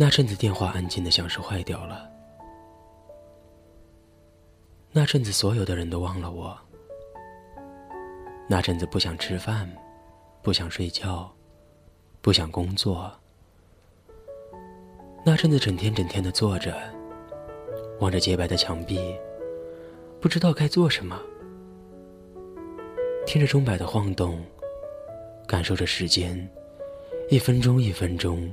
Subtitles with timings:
[0.00, 2.08] 那阵子电话安静的像是坏掉了。
[4.92, 6.56] 那阵子所有的人都忘了我。
[8.48, 9.68] 那阵子不想吃饭，
[10.40, 11.28] 不想睡觉，
[12.20, 13.12] 不想工作。
[15.24, 16.76] 那阵子整天整天的坐着，
[17.98, 19.16] 望着洁白的墙壁，
[20.20, 21.20] 不知道该做什么。
[23.26, 24.40] 听着钟摆的晃动，
[25.44, 26.48] 感受着时间，
[27.30, 28.48] 一分钟一分钟。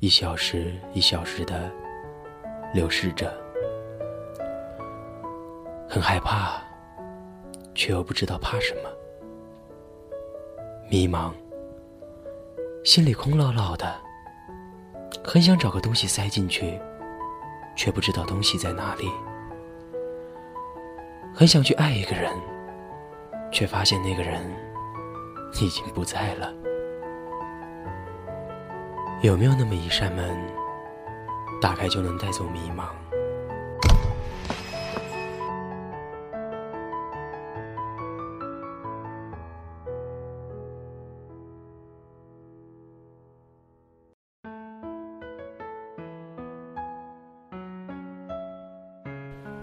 [0.00, 1.70] 一小时一小时的
[2.72, 3.30] 流逝着，
[5.86, 6.58] 很害怕，
[7.74, 8.88] 却又不知道怕什么。
[10.88, 11.32] 迷茫，
[12.82, 13.94] 心里空落落的，
[15.22, 16.80] 很想找个东西塞进去，
[17.76, 19.06] 却不知道东西在哪里。
[21.34, 22.34] 很想去爱一个人，
[23.52, 24.40] 却发现那个人
[25.60, 26.50] 已经不在了。
[29.22, 30.34] 有没有那么一扇门，
[31.60, 32.88] 打开就能带走迷茫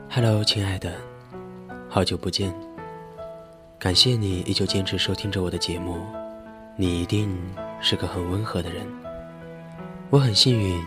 [0.07, 0.93] ？Hello，亲爱的，
[1.89, 2.53] 好久不见，
[3.79, 6.05] 感谢你依旧坚持收听着我的节目，
[6.75, 7.35] 你一定
[7.81, 9.06] 是个很温和的人。
[10.09, 10.81] 我很幸运，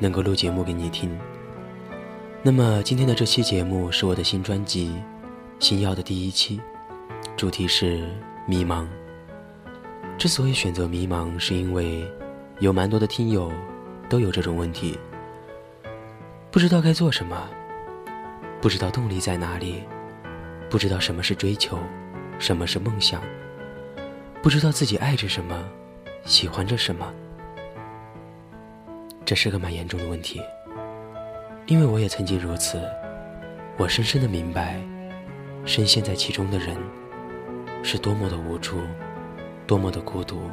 [0.00, 1.16] 能够录节目给你听。
[2.42, 4.88] 那么今天的这期节目是我的新专辑
[5.64, 6.60] 《星耀》的第一期，
[7.36, 8.08] 主题是
[8.48, 8.84] 迷茫。
[10.18, 12.04] 之所以选择迷茫，是因为
[12.58, 13.52] 有蛮多的听友
[14.08, 14.98] 都有这种问题：
[16.50, 17.48] 不知道该做什么，
[18.60, 19.84] 不知道动力在哪里，
[20.68, 21.78] 不知道什么是追求，
[22.40, 23.22] 什么是梦想，
[24.42, 25.64] 不知道自己爱着什么，
[26.24, 27.08] 喜欢着什么。
[29.28, 30.40] 这是个蛮严重的问题，
[31.66, 32.80] 因为我也曾经如此。
[33.76, 34.80] 我深深的明白，
[35.66, 36.74] 深陷在其中的人，
[37.82, 38.78] 是多么的无助，
[39.66, 40.50] 多么的孤独，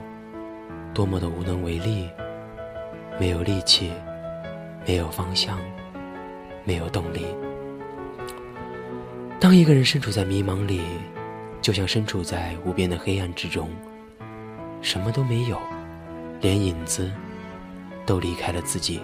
[0.93, 2.09] 多么的无能为力，
[3.17, 3.93] 没有力气，
[4.85, 5.57] 没有方向，
[6.65, 7.25] 没有动力。
[9.39, 10.81] 当一个人身处在迷茫里，
[11.61, 13.69] 就像身处在无边的黑暗之中，
[14.81, 15.57] 什么都没有，
[16.41, 17.09] 连影子。
[18.05, 19.01] 都离开了自己。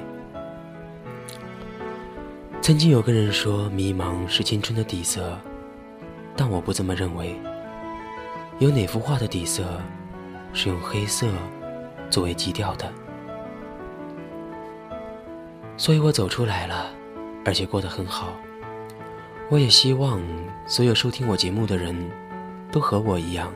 [2.61, 5.37] 曾经有个人说，迷茫是青春的底色，
[6.35, 7.35] 但我不这么认为。
[8.59, 9.81] 有哪幅画的底色
[10.53, 11.27] 是用黑色
[12.11, 12.93] 作为基调的？
[15.77, 16.91] 所以我走出来了，
[17.43, 18.35] 而且过得很好。
[19.49, 20.21] 我也希望
[20.67, 21.95] 所有收听我节目的人
[22.71, 23.51] 都和我一样，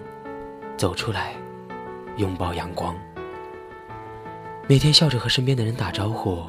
[0.75, 1.35] 走出来，
[2.17, 2.95] 拥抱阳光。
[4.67, 6.43] 每天笑着和身边的人打招呼，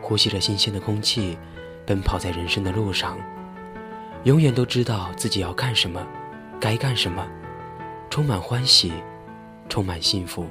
[0.00, 1.36] 呼吸着新鲜的空气，
[1.84, 3.18] 奔跑在人生的路上，
[4.24, 6.02] 永远都知道自己要干什么，
[6.58, 7.28] 该干什么，
[8.08, 8.90] 充满欢喜，
[9.68, 10.46] 充满幸福。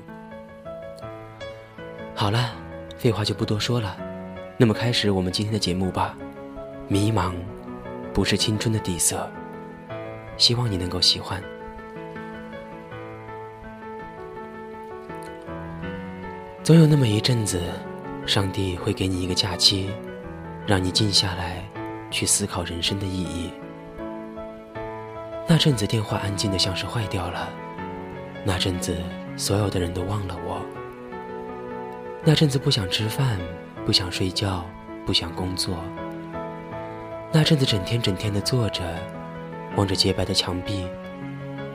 [2.14, 2.52] 好了，
[3.00, 3.98] 废话就不多说了，
[4.56, 6.16] 那么开始我们今天的节目吧。
[6.88, 7.34] 迷茫，
[8.14, 9.28] 不是青春的底色，
[10.38, 11.42] 希望你能够喜欢。
[16.64, 17.60] 总有那么一阵子，
[18.28, 19.90] 上帝会给你一个假期，
[20.68, 21.68] 让你静下来，
[22.12, 23.52] 去思考人生的意义。
[25.48, 27.50] 那阵子电话安静的像是坏掉了，
[28.46, 28.96] 那阵子
[29.36, 30.62] 所有的人都忘了我，
[32.24, 33.40] 那阵子不想吃饭，
[33.84, 34.64] 不想睡觉，
[35.04, 35.76] 不想工作，
[37.32, 38.84] 那阵子整天整天的坐着，
[39.78, 40.88] 望着洁白的墙壁，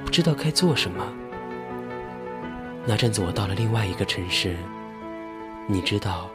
[0.05, 1.05] 不知道该做什么。
[2.87, 4.57] 那阵子我到了另外一个城市。
[5.69, 6.31] 你知道，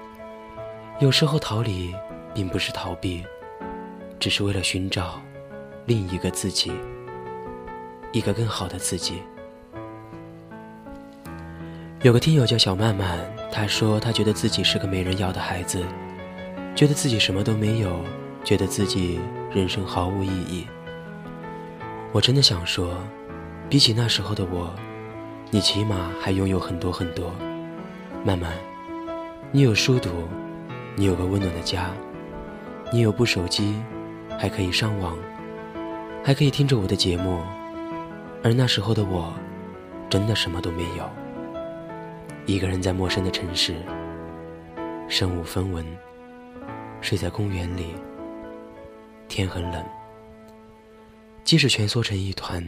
[1.00, 1.96] 有时候逃离
[2.34, 3.24] 并不是逃避，
[4.20, 5.22] 只是为了寻找
[5.86, 6.70] 另一个自己，
[8.12, 9.22] 一个更好的自己。
[12.02, 13.20] 有个听友叫小曼曼，
[13.50, 15.82] 她说她觉得自己是个没人要的孩子，
[16.76, 18.04] 觉得自己什么都没有，
[18.44, 19.18] 觉得自己
[19.54, 20.68] 人生毫无意义。
[22.12, 22.98] 我真的想说，
[23.70, 24.76] 比起那时候的我，
[25.50, 27.34] 你起码还拥有很多很多，
[28.26, 28.52] 曼曼。
[29.54, 30.10] 你有书读，
[30.96, 31.92] 你有个温暖的家，
[32.90, 33.76] 你有部手机，
[34.40, 35.18] 还可以上网，
[36.24, 37.42] 还可以听着我的节目。
[38.42, 39.34] 而那时候的我，
[40.10, 41.04] 真的什么都没有。
[42.46, 43.76] 一个人在陌生的城市，
[45.10, 45.86] 身无分文，
[47.02, 47.88] 睡在公园里。
[49.28, 49.84] 天很冷，
[51.44, 52.64] 即使蜷缩成一团，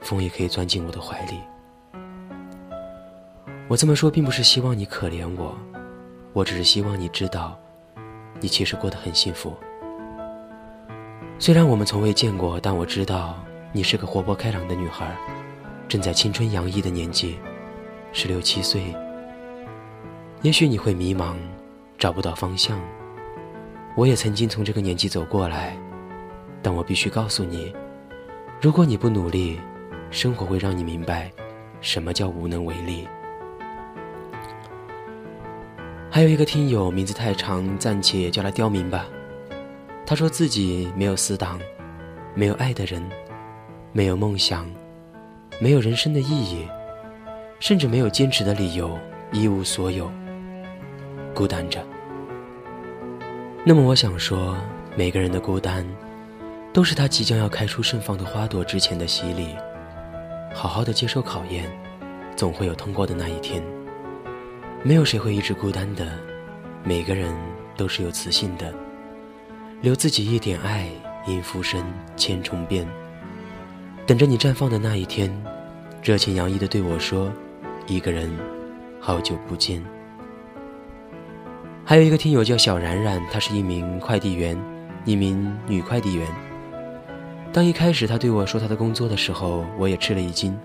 [0.00, 1.38] 风也可以钻进我的怀里。
[3.68, 5.52] 我这么说，并不是希望你可怜我，
[6.32, 7.58] 我只是希望你知道，
[8.40, 9.52] 你其实过得很幸福。
[11.40, 13.42] 虽然我们从未见过，但我知道
[13.72, 15.16] 你是个活泼开朗的女孩，
[15.88, 17.40] 正在青春洋溢的年纪，
[18.12, 18.94] 十六七岁。
[20.42, 21.34] 也许你会迷茫，
[21.98, 22.80] 找不到方向。
[23.96, 25.76] 我也曾经从这个年纪走过来，
[26.62, 27.74] 但我必须告诉你，
[28.60, 29.58] 如果你不努力，
[30.12, 31.32] 生活会让你明白，
[31.80, 33.08] 什么叫无能为力。
[36.16, 39.06] 还有一个听友名字太长，暂且叫他刁民吧。
[40.06, 41.60] 他说自己没有死党，
[42.34, 43.06] 没有爱的人，
[43.92, 44.66] 没有梦想，
[45.58, 46.66] 没有人生的意义，
[47.60, 48.98] 甚至没有坚持的理由，
[49.30, 50.10] 一无所有。
[51.34, 51.84] 孤单着。
[53.62, 54.56] 那么我想说，
[54.96, 55.86] 每个人的孤单，
[56.72, 59.54] 都是他即将要开出盛放的花朵之前的洗礼。
[60.54, 61.70] 好好的接受考验，
[62.34, 63.62] 总会有通过的那一天。
[64.86, 66.12] 没有谁会一直孤单的，
[66.84, 67.34] 每个人
[67.76, 68.72] 都是有磁性的。
[69.82, 70.88] 留自己一点爱，
[71.26, 71.84] 因浮生
[72.16, 72.86] 千重变。
[74.06, 75.28] 等着你绽放的那一天，
[76.04, 77.32] 热情洋溢的对我说
[77.88, 78.30] ：“一个人，
[79.00, 79.82] 好久不见。”
[81.84, 84.56] 还有一个听友叫小冉冉，她是一名快递员，
[85.04, 86.24] 一名女快递员。
[87.52, 90.56] 当一开始她对我说她的工作的时候，我也吃了一惊。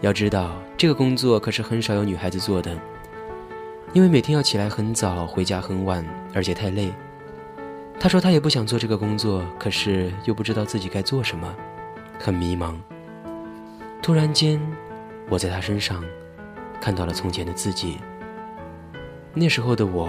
[0.00, 2.74] 要知道，这个工作可是很少有女孩子做的，
[3.92, 6.04] 因为每天要起来很早，回家很晚，
[6.34, 6.92] 而且太累。
[8.00, 11.54] 他说他也不想做这个工作，可是又不知道自己该做什么，
[12.18, 12.74] 很迷茫。
[14.02, 14.60] 突然间，
[15.28, 16.02] 我在他身上
[16.80, 17.98] 看到了从前的自己。
[19.34, 20.08] 那时候的我。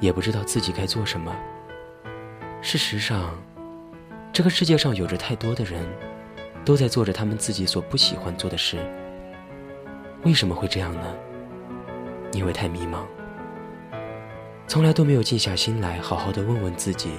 [0.00, 1.34] 也不知道自己该做什么。
[2.62, 3.36] 事实上，
[4.32, 5.84] 这个世界上有着太多的人，
[6.64, 8.78] 都在做着他们自己所不喜欢做的事。
[10.22, 11.16] 为什么会这样呢？
[12.32, 13.00] 因为太迷茫，
[14.66, 17.10] 从来都没有静下心来，好好的问问自己，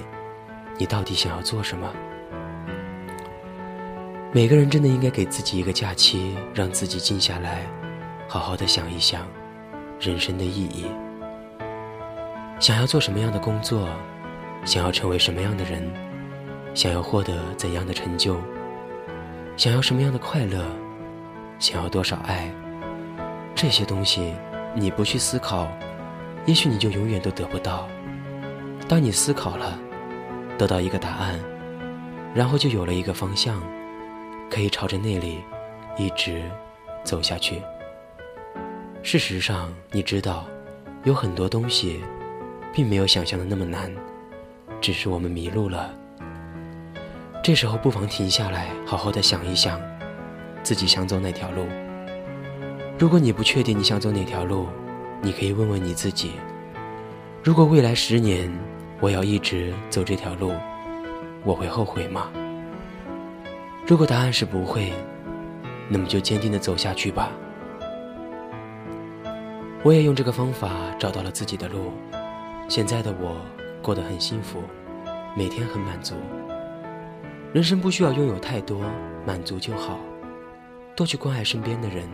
[0.78, 1.92] 你到底想要做什么？
[4.32, 7.66] 每个人真的应该给自己一个假期，让自己静下来，
[8.28, 9.26] 好好的想一想
[9.98, 10.86] 人生的意义。
[12.60, 13.88] 想要做什么样的工作，
[14.64, 15.82] 想要成为什么样的人，
[16.74, 18.36] 想要获得怎样的成就，
[19.56, 20.64] 想要什么样的快乐，
[21.58, 22.48] 想要多少爱，
[23.56, 24.32] 这些东西
[24.74, 25.68] 你不去思考，
[26.46, 27.88] 也许你就永远都得不到。
[28.88, 29.78] 当你思考了，
[30.58, 31.38] 得到一个答案，
[32.34, 33.62] 然后就有了一个方向，
[34.50, 35.40] 可以朝着那里
[35.96, 36.42] 一直
[37.04, 37.60] 走下去。
[39.02, 40.46] 事实上，你知道，
[41.04, 42.00] 有很多东西。
[42.72, 43.92] 并没有想象的那么难，
[44.80, 45.92] 只是我们迷路了。
[47.42, 49.80] 这时候不妨停下来，好好的想一想，
[50.62, 51.66] 自己想走哪条路。
[53.00, 54.66] 如果你不确定你想走哪条路，
[55.22, 56.32] 你可以问问你自己：
[57.42, 58.52] 如果未来十年
[59.00, 60.52] 我要一直走这条路，
[61.42, 62.30] 我会后悔吗？
[63.86, 64.92] 如果答案是不会，
[65.88, 67.30] 那么就坚定的走下去吧。
[69.82, 71.94] 我也用这个方法找到了自己的路。
[72.68, 73.40] 现在的我
[73.80, 74.62] 过得很幸福，
[75.34, 76.16] 每天很满足。
[77.54, 78.82] 人生不需要拥有太多，
[79.26, 79.98] 满足就好。
[80.94, 82.06] 多去关爱身边的人，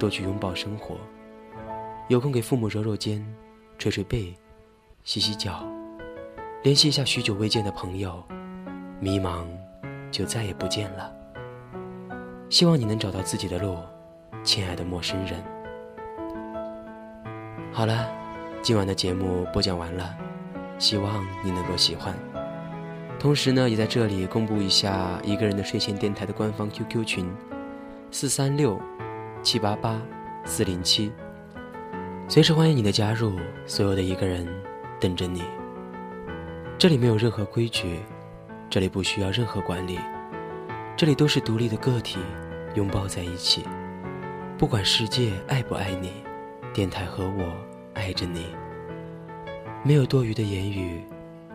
[0.00, 0.96] 多去拥抱生活。
[2.08, 3.24] 有空给父母揉揉肩，
[3.78, 4.34] 捶捶背，
[5.04, 5.64] 洗洗脚，
[6.64, 8.20] 联系一下许久未见的朋友。
[8.98, 9.44] 迷茫
[10.10, 11.12] 就再也不见了。
[12.48, 13.76] 希望你能找到自己的路，
[14.42, 15.44] 亲爱的陌生人。
[17.70, 18.16] 好了。
[18.62, 20.14] 今晚的节目播讲完了，
[20.78, 22.14] 希望你能够喜欢。
[23.18, 27.26] 同时呢，也在这里公布一下一个人的睡前电台的官方 QQ 群：
[28.10, 28.78] 四三六
[29.42, 30.00] 七八八
[30.44, 31.10] 四零七，
[32.28, 33.38] 随时欢迎你的加入。
[33.66, 34.46] 所有的一个人
[35.00, 35.42] 等着你。
[36.76, 38.00] 这里没有任何规矩，
[38.68, 39.98] 这里不需要任何管理，
[40.96, 42.18] 这里都是独立的个体
[42.74, 43.64] 拥抱在一起。
[44.58, 46.12] 不管世界爱不爱你，
[46.72, 47.52] 电台和我。
[47.92, 48.46] 爱着你，
[49.82, 51.04] 没有多余的言语，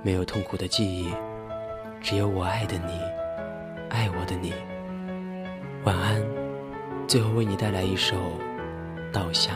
[0.04, 1.10] 没有痛苦的记忆，
[2.02, 3.00] 只有我爱的你，
[3.90, 4.54] 爱我的你。
[5.86, 6.22] 晚安，
[7.08, 8.16] 最后为你带来一首
[9.12, 9.56] 《稻香》。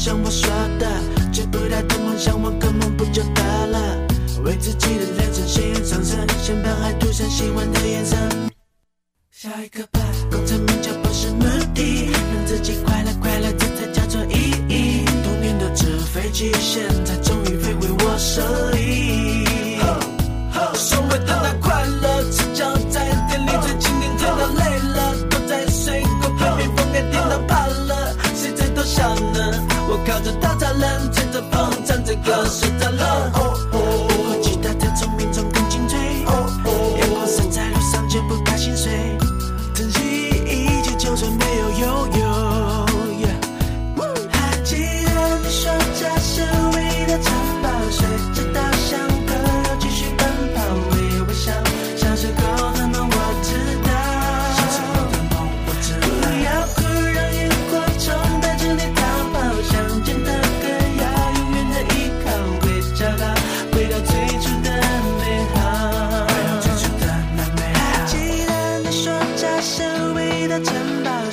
[0.00, 0.88] 像我说的，
[1.30, 3.98] 追不到的梦想，我根本不就得了？
[4.42, 7.79] 为自己的人生鲜艳上升，先把爱涂上喜欢的
[30.22, 33.30] 着稻草人，吹着风，唱着歌，睡着了。
[33.70, 39.18] 不过其他的聪明总更精粹，阳光洒在路上就不怕心碎，
[39.74, 41.80] 珍惜一切，就算没有拥
[42.20, 42.26] 有。
[44.30, 46.42] 还记得你说这是
[46.74, 48.49] 唯一的城堡，随着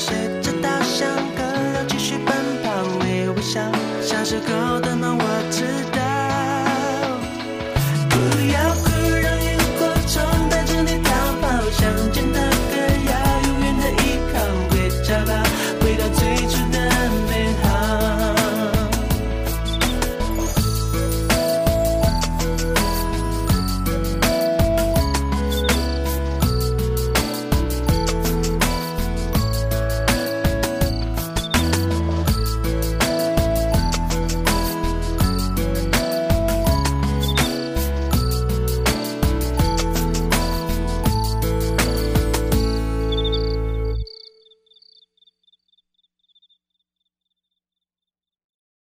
[0.08, 2.34] 随着稻香河流继续奔
[2.64, 2.72] 跑，
[3.02, 3.60] 微微笑，
[4.02, 6.07] 小时候的梦我知道。